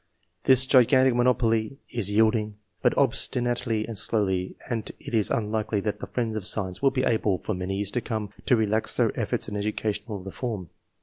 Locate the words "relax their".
8.55-9.11